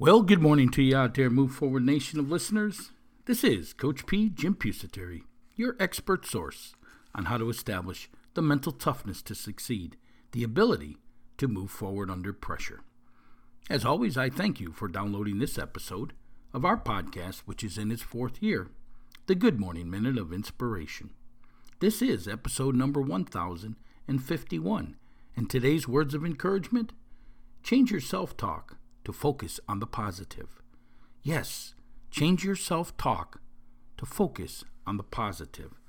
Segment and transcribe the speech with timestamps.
[0.00, 2.92] Well, good morning to you out there, Move Forward Nation of listeners.
[3.24, 4.28] This is Coach P.
[4.28, 5.22] Jim Pusateri,
[5.56, 6.76] your expert source
[7.16, 9.96] on how to establish the mental toughness to succeed,
[10.30, 10.98] the ability
[11.38, 12.82] to move forward under pressure.
[13.68, 16.12] As always, I thank you for downloading this episode
[16.54, 18.68] of our podcast, which is in its fourth year,
[19.26, 21.10] the Good Morning Minute of Inspiration.
[21.80, 24.96] This is episode number 1051,
[25.36, 26.92] and today's words of encouragement
[27.64, 28.76] change your self talk
[29.08, 30.60] to focus on the positive.
[31.22, 31.72] Yes,
[32.10, 33.40] change your self talk
[33.96, 35.80] to focus on the positive.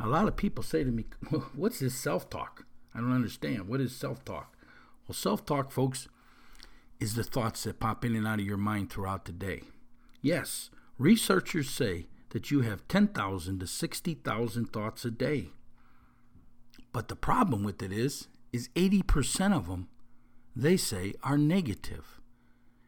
[0.00, 1.04] Now, a lot of people say to me,
[1.54, 2.66] What's this self talk?
[2.92, 3.68] I don't understand.
[3.68, 4.56] What is self talk?
[5.06, 6.08] Well, self talk, folks,
[6.98, 9.62] is the thoughts that pop in and out of your mind throughout the day.
[10.20, 15.50] Yes, researchers say that you have 10,000 to 60,000 thoughts a day.
[16.92, 19.86] But the problem with it is is 80% of them
[20.56, 22.15] they say are negative.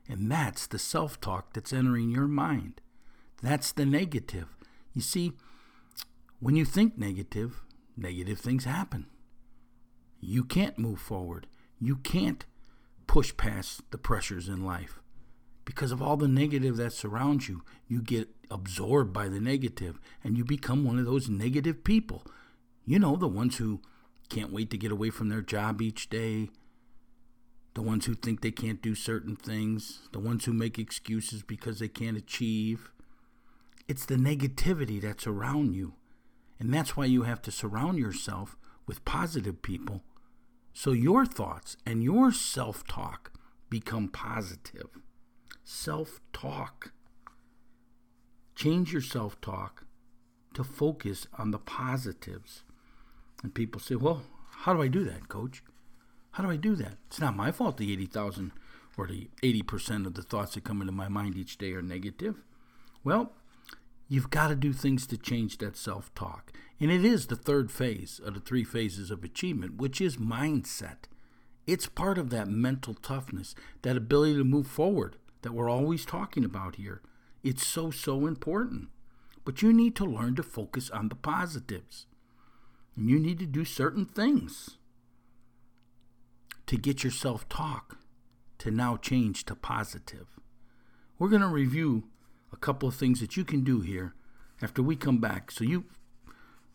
[0.09, 2.81] And that's the self talk that's entering your mind.
[3.43, 4.49] That's the negative.
[4.95, 5.33] You see,
[6.41, 7.63] when you think negative,
[7.97, 9.07] negative things happen.
[10.21, 11.47] You can't move forward.
[11.79, 12.45] You can't
[13.07, 15.01] push past the pressures in life
[15.65, 17.63] because of all the negative that surrounds you.
[17.87, 22.25] You get absorbed by the negative and you become one of those negative people.
[22.85, 23.81] You know, the ones who
[24.29, 26.51] can't wait to get away from their job each day,
[27.79, 31.79] the ones who think they can't do certain things, the ones who make excuses because
[31.79, 32.91] they can't achieve.
[33.87, 35.93] It's the negativity that's around you.
[36.59, 38.57] And that's why you have to surround yourself
[38.89, 40.03] with positive people
[40.73, 43.31] so your thoughts and your self talk
[43.71, 44.89] become positive.
[45.63, 46.91] Self talk.
[48.57, 49.85] Change your self talk
[50.55, 52.65] to focus on the positives.
[53.45, 55.63] And people say, well, how do I do that, coach?
[56.33, 56.95] How do I do that?
[57.07, 58.53] It's not my fault the 80,000
[58.97, 62.43] or the 80% of the thoughts that come into my mind each day are negative.
[63.05, 63.33] Well,
[64.09, 66.53] you've got to do things to change that self talk.
[66.81, 71.07] And it is the third phase of the three phases of achievement, which is mindset.
[71.67, 76.45] It's part of that mental toughness, that ability to move forward that we're always talking
[76.45, 77.03] about here.
[77.43, 78.89] It's so, so important.
[79.45, 82.07] But you need to learn to focus on the positives.
[82.97, 84.79] And you need to do certain things
[86.69, 87.99] to get your self talk
[88.59, 90.27] to now change to positive.
[91.19, 92.05] We're going to review
[92.53, 94.15] a couple of things that you can do here
[94.63, 95.85] after we come back so you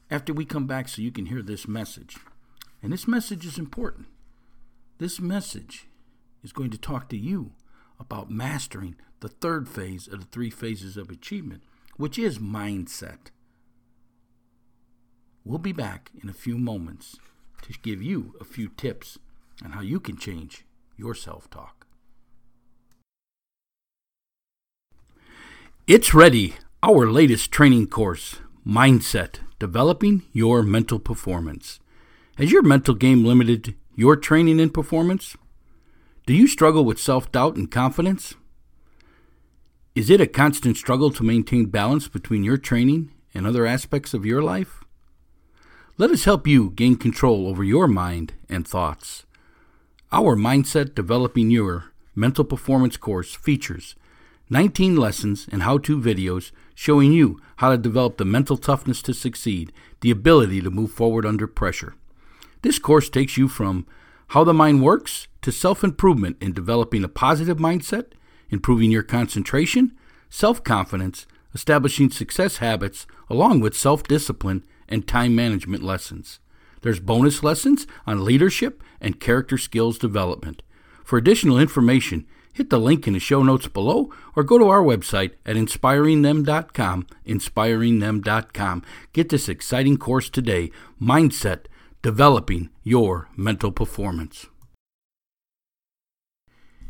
[0.10, 2.18] after we come back so you can hear this message.
[2.82, 4.08] And this message is important.
[4.98, 5.88] This message
[6.44, 7.54] is going to talk to you
[8.00, 11.64] about mastering the third phase of the three phases of achievement,
[11.98, 13.32] which is mindset.
[15.46, 17.18] We'll be back in a few moments
[17.62, 19.18] to give you a few tips
[19.64, 20.66] and how you can change
[20.98, 21.86] your self talk.
[25.86, 31.82] It's ready, our latest training course, Mindset Developing Your Mental Performance.
[32.38, 35.36] Has your mental game limited your training and performance?
[36.26, 38.36] Do you struggle with self doubt and confidence?
[39.94, 44.26] Is it a constant struggle to maintain balance between your training and other aspects of
[44.26, 44.84] your life?
[45.98, 49.26] Let us help you gain control over your mind and thoughts.
[50.16, 53.96] Our Mindset Developing Your Mental Performance course features
[54.48, 59.16] 19 lessons and how to videos showing you how to develop the mental toughness to
[59.16, 61.96] succeed, the ability to move forward under pressure.
[62.62, 63.88] This course takes you from
[64.28, 68.12] how the mind works to self improvement in developing a positive mindset,
[68.52, 69.94] improving your concentration,
[70.30, 71.26] self confidence,
[71.56, 76.40] establishing success habits, along with self discipline and time management lessons.
[76.84, 80.62] There's bonus lessons on leadership and character skills development.
[81.04, 84.84] For additional information, hit the link in the show notes below or go to our
[84.84, 88.84] website at inspiringthem.com, inspiringthem.com.
[89.14, 90.70] Get this exciting course today,
[91.02, 91.66] Mindset
[92.04, 94.46] Developing Your Mental Performance.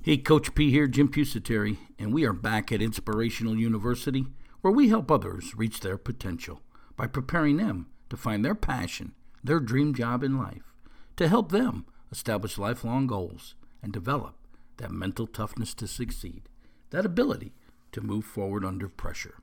[0.01, 4.25] Hey, Coach P here, Jim Pusateri, and we are back at Inspirational University
[4.63, 6.61] where we help others reach their potential
[6.95, 9.13] by preparing them to find their passion,
[9.43, 10.73] their dream job in life,
[11.17, 14.35] to help them establish lifelong goals and develop
[14.77, 16.43] that mental toughness to succeed,
[16.91, 17.53] that ability
[17.91, 19.39] to move forward under pressure.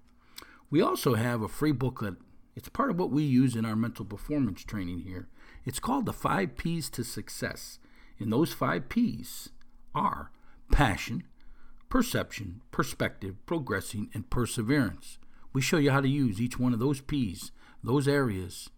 [0.70, 2.14] We also have a free booklet.
[2.56, 5.28] It's part of what we use in our mental performance training here.
[5.64, 7.78] It's called the Five P's to Success.
[8.18, 9.48] And those five P's
[9.94, 10.30] are
[10.70, 11.24] passion,
[11.88, 15.18] perception, perspective, progressing, and perseverance.
[15.52, 17.50] We show you how to use each one of those P's,
[17.82, 18.70] those areas,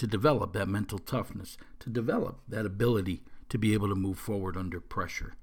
[0.00, 4.56] to develop that mental toughness, to develop that ability to be able to move forward
[4.56, 5.34] under pressure,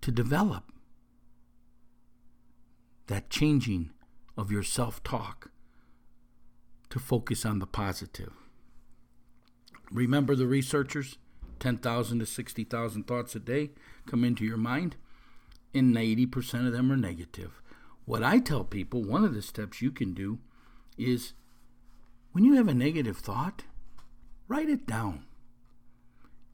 [0.00, 0.72] to develop
[3.08, 3.90] that changing
[4.34, 5.50] of your self talk,
[6.88, 8.32] to focus on the positive.
[9.90, 11.18] Remember the researchers?
[11.60, 13.72] 10,000 to 60,000 thoughts a day
[14.06, 14.96] come into your mind
[15.74, 17.60] and 90% of them are negative.
[18.06, 20.38] What I tell people, one of the steps you can do
[20.96, 21.34] is
[22.34, 23.62] when you have a negative thought,
[24.48, 25.24] write it down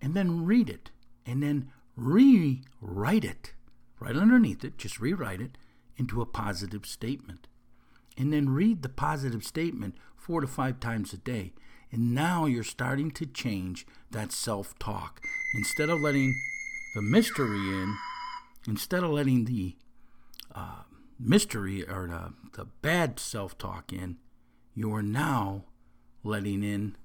[0.03, 0.91] and then read it
[1.25, 3.55] and then rewrite it
[3.99, 5.57] right underneath it, just rewrite it
[5.97, 7.49] into a positive statement.
[8.19, 11.55] And then read the positive statement four to five times a day.
[11.91, 15.23] And now you're starting to change that self talk.
[15.55, 16.35] Instead of letting
[16.95, 17.97] the mystery in,
[18.69, 19.77] instead of letting the
[20.55, 20.83] uh,
[21.19, 24.19] mystery or the, the bad self talk in,
[24.75, 25.65] you are now
[26.23, 26.97] letting in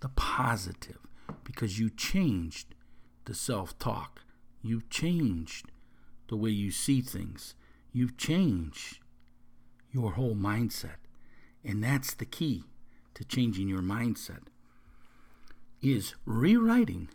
[0.00, 0.98] the positive
[1.42, 2.74] because you changed
[3.24, 4.20] the self talk.
[4.62, 5.70] You've changed
[6.28, 7.54] the way you see things.
[7.92, 8.98] You've changed
[9.92, 10.96] your whole mindset.
[11.64, 12.64] And that's the key
[13.14, 14.42] to changing your mindset
[15.80, 17.08] is rewriting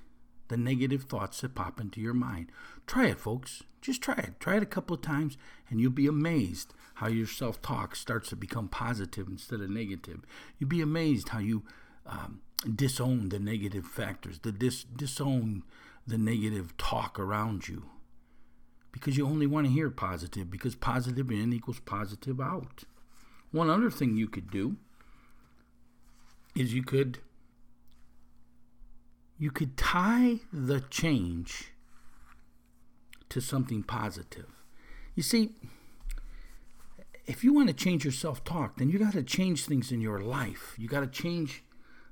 [0.49, 2.51] the negative thoughts that pop into your mind.
[2.85, 3.63] Try it, folks.
[3.81, 4.39] Just try it.
[4.39, 5.37] Try it a couple of times,
[5.69, 10.25] and you'll be amazed how your self talk starts to become positive instead of negative.
[10.57, 11.63] You'll be amazed how you
[12.05, 12.41] um,
[12.75, 15.63] disown the negative factors, the dis- disown
[16.05, 17.85] the negative talk around you.
[18.91, 22.83] Because you only want to hear positive, because positive in equals positive out.
[23.51, 24.77] One other thing you could do
[26.55, 27.19] is you could
[29.39, 31.71] you could tie the change
[33.29, 34.47] to something positive.
[35.15, 35.51] You see,
[37.25, 40.01] if you want to change your self talk, then you got to change things in
[40.01, 40.75] your life.
[40.77, 41.63] You got to change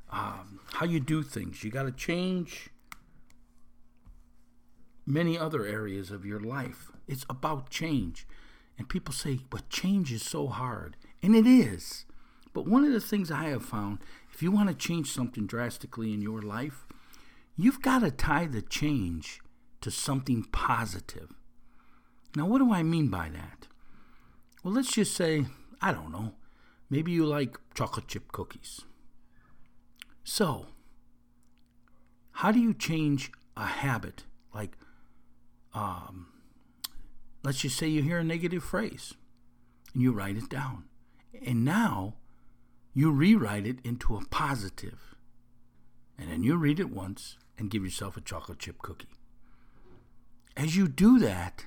[0.10, 1.64] um, how you do things.
[1.64, 2.70] You got to change
[5.06, 6.92] many other areas of your life.
[7.08, 8.26] It's about change.
[8.78, 10.96] And people say, but change is so hard.
[11.22, 12.06] And it is.
[12.54, 14.00] But one of the things I have found,
[14.34, 16.86] if you want to change something drastically in your life,
[17.60, 19.42] You've got to tie the change
[19.82, 21.34] to something positive.
[22.36, 23.68] Now, what do I mean by that?
[24.64, 25.46] Well, let's just say,
[25.82, 26.36] I don't know,
[26.88, 28.82] maybe you like chocolate chip cookies.
[30.24, 30.68] So,
[32.32, 34.26] how do you change a habit?
[34.54, 34.78] Like,
[35.74, 36.28] um,
[37.44, 39.16] let's just say you hear a negative phrase
[39.94, 40.84] and you write it down.
[41.44, 42.18] And now
[42.94, 45.16] you rewrite it into a positive.
[46.20, 49.08] And then you read it once and give yourself a chocolate chip cookie.
[50.56, 51.66] As you do that,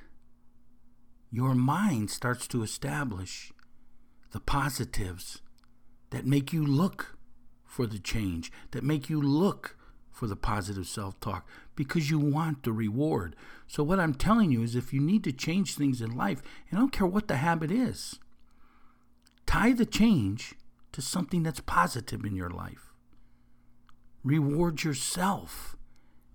[1.30, 3.52] your mind starts to establish
[4.32, 5.42] the positives
[6.10, 7.16] that make you look
[7.64, 9.76] for the change, that make you look
[10.10, 13.36] for the positive self talk because you want the reward.
[13.68, 16.78] So, what I'm telling you is if you need to change things in life, and
[16.78, 18.18] I don't care what the habit is,
[19.46, 20.54] tie the change
[20.92, 22.92] to something that's positive in your life.
[24.24, 25.76] Reward yourself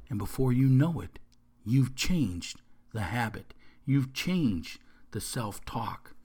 [0.10, 1.20] and before you know it,
[1.64, 2.62] you've changed
[2.94, 3.54] the habit.
[3.86, 4.80] You've changed
[5.12, 6.16] the self talk.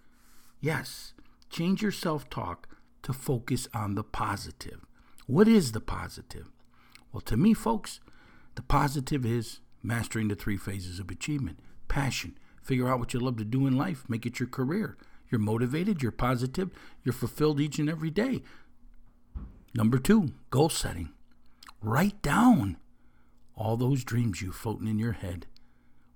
[0.61, 1.15] Yes,
[1.49, 2.69] change your self talk
[3.03, 4.85] to focus on the positive.
[5.27, 6.51] What is the positive?
[7.13, 8.01] Well, to me, folks,
[8.55, 13.37] the positive is mastering the three phases of achievement passion, Figure out what you love
[13.39, 14.05] to do in life.
[14.09, 14.97] Make it your career.
[15.31, 16.71] You're motivated, you're positive,
[17.05, 18.43] you're fulfilled each and every day.
[19.75, 21.11] Number two, goal setting.
[21.81, 22.77] Write down
[23.61, 25.45] all those dreams you're floating in your head.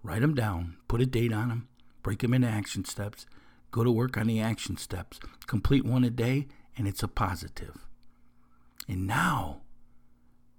[0.02, 1.68] Write them down, put a date on them,
[2.02, 3.26] break them into action steps,
[3.70, 6.46] go to work on the action steps, complete one a day,
[6.78, 7.86] and it's a positive.
[8.88, 9.60] And now,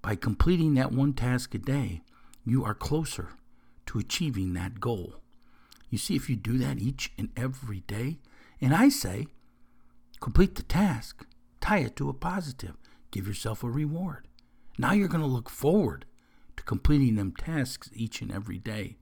[0.03, 2.03] by completing that one task a day,
[2.45, 3.29] you are closer
[3.87, 5.15] to achieving that goal.
[5.89, 8.19] You see, if you do that each and every day,
[8.61, 9.25] and I say,
[10.19, 11.25] complete the task,
[11.61, 12.75] tie it to a positive,
[13.09, 14.27] give yourself a reward.
[14.77, 16.05] Now you're going to look forward
[16.65, 18.97] completing them tasks each and every day.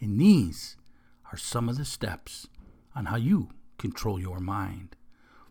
[0.00, 0.76] And these
[1.32, 2.46] are some of the steps
[2.94, 4.96] on how you control your mind.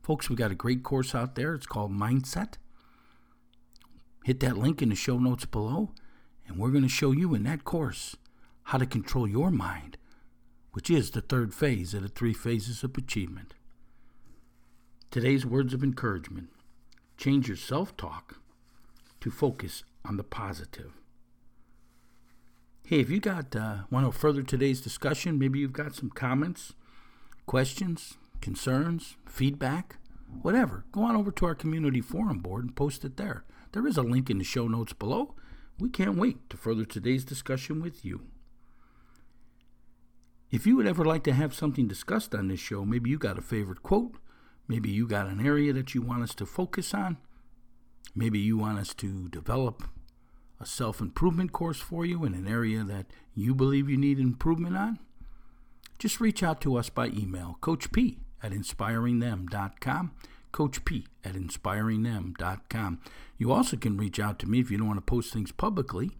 [0.02, 1.54] Folks, we got a great course out there.
[1.56, 2.54] It's called Mindset.
[4.24, 5.92] Hit that link in the show notes below,
[6.48, 8.16] and we're going to show you in that course
[8.64, 9.98] how to control your mind,
[10.74, 13.54] which is the third phase of the three phases of achievement.
[15.12, 16.50] Today's words of encouragement
[17.18, 18.40] change your self talk
[19.22, 20.92] to focus on the positive.
[22.88, 26.74] Hey, if you got uh, want to further today's discussion, maybe you've got some comments,
[27.48, 29.98] questions, concerns, feedback,
[30.44, 33.44] whatever, go on over to our community forum board and post it there.
[33.72, 35.34] There is a link in the show notes below.
[35.80, 38.22] We can't wait to further today's discussion with you.
[40.52, 43.40] If you would ever like to have something discussed on this show, maybe you got
[43.40, 44.18] a favorite quote,
[44.68, 47.18] maybe you got an area that you want us to focus on,
[48.14, 49.86] maybe you want us to develop
[50.60, 54.78] a self improvement course for you in an area that you believe you need improvement
[54.78, 55.00] on,
[56.00, 60.12] just reach out to us by email, Coach P at inspiringthem.com.
[60.52, 63.02] Coach P at inspiringthem.com.
[63.38, 66.12] You also can reach out to me if you don't want to post things publicly.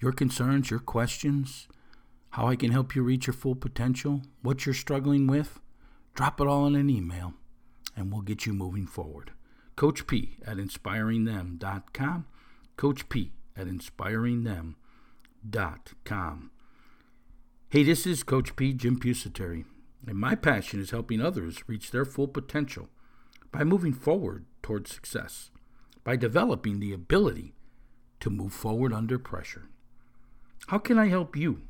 [0.00, 1.68] Your concerns, your questions,
[2.30, 5.60] how I can help you reach your full potential, what you're struggling with,
[6.14, 7.34] drop it all in an email
[7.96, 9.32] and we'll get you moving forward.
[9.76, 12.26] Coach P at inspiringthem.com.
[12.76, 16.50] Coach P at inspiringthem.com.
[17.70, 19.64] Hey, this is Coach P, Jim Pusateri,
[20.06, 22.90] and my passion is helping others reach their full potential
[23.50, 25.50] by moving forward towards success,
[26.04, 27.54] by developing the ability
[28.20, 29.70] to move forward under pressure.
[30.66, 31.62] How can I help you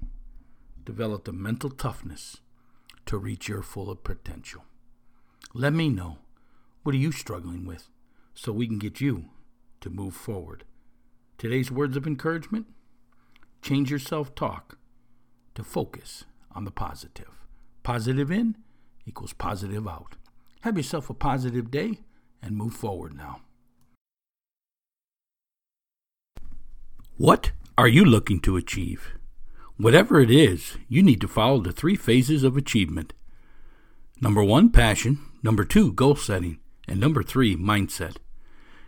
[0.84, 2.38] develop the mental toughness
[3.06, 4.64] to reach your full potential?
[5.54, 6.18] Let me know
[6.82, 7.88] what are you struggling with
[8.34, 9.26] so we can get you
[9.80, 10.64] to move forward.
[11.38, 12.66] Today's words of encouragement
[13.60, 14.78] change your self talk
[15.54, 17.44] to focus on the positive.
[17.82, 18.56] Positive in
[19.04, 20.16] equals positive out.
[20.62, 22.00] Have yourself a positive day
[22.42, 23.42] and move forward now.
[27.18, 29.12] What are you looking to achieve?
[29.76, 33.12] Whatever it is, you need to follow the three phases of achievement.
[34.22, 35.20] Number one, passion.
[35.42, 36.60] Number two, goal setting.
[36.88, 38.16] And number three, mindset.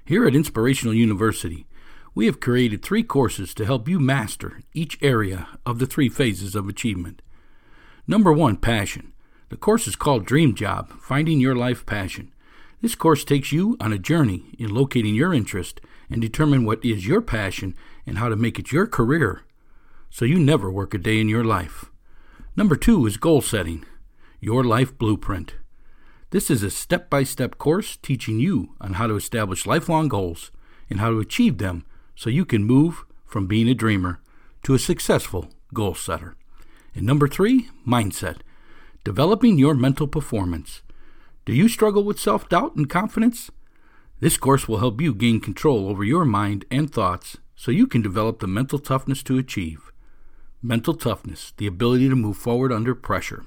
[0.07, 1.67] Here at Inspirational University,
[2.19, 6.57] we have created three courses to help you master each area of the three phases
[6.57, 7.23] of achievement.
[8.09, 9.13] Number one, passion.
[9.51, 12.33] The course is called Dream Job Finding Your Life Passion.
[12.83, 17.07] This course takes you on a journey in locating your interest and determine what is
[17.07, 19.43] your passion and how to make it your career
[20.11, 21.85] so you never work a day in your life.
[22.57, 23.85] Number two is goal setting,
[24.41, 25.55] your life blueprint.
[26.31, 30.51] This is a step by step course teaching you on how to establish lifelong goals
[30.91, 31.85] and how to achieve them
[32.19, 34.19] so you can move from being a dreamer
[34.65, 36.35] to a successful goal setter.
[36.93, 38.39] And number three, mindset.
[39.05, 40.83] Developing your mental performance.
[41.45, 43.53] Do you struggle with self doubt and confidence?
[44.19, 48.03] This course will help you gain control over your mind and thoughts so you can
[48.03, 49.93] develop the mental toughness to achieve.
[50.61, 53.45] Mental toughness, the ability to move forward under pressure.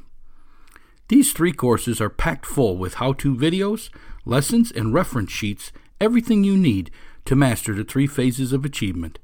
[1.09, 3.89] These three courses are packed full with how to videos,
[4.23, 6.89] lessons, and reference sheets, everything you need
[7.25, 9.19] to master the three phases of achievement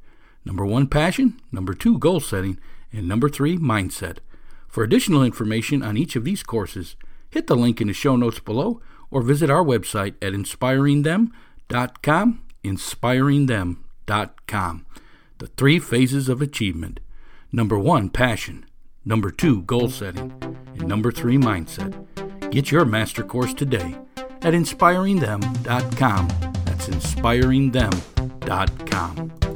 [0.45, 2.57] number one, passion, number two, goal setting,
[2.93, 4.19] and number three, mindset.
[4.67, 6.95] For additional information on each of these courses,
[7.29, 12.43] hit the link in the show notes below or visit our website at inspiringthem.com.
[12.63, 14.85] Inspiringthem.com.
[15.37, 16.99] The three phases of achievement
[17.51, 18.65] number one, passion,
[19.05, 22.05] number two, goal setting, and number three, mindset.
[22.51, 23.97] Get your master course today
[24.41, 26.56] at inspiringthem.com.
[26.87, 29.46] Inspiringthem.com.